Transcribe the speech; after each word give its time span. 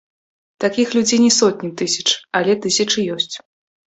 Такіх 0.63 0.87
людзей 0.95 1.19
не 1.25 1.29
сотні 1.39 1.69
тысяч, 1.81 2.05
але 2.39 2.55
тысячы 2.65 3.05
ёсць. 3.17 3.35